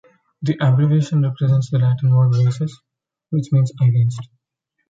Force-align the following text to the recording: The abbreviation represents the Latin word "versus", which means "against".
The 0.41 0.57
abbreviation 0.59 1.21
represents 1.21 1.69
the 1.69 1.77
Latin 1.77 2.09
word 2.09 2.33
"versus", 2.33 2.81
which 3.29 3.51
means 3.51 3.71
"against". 3.79 4.27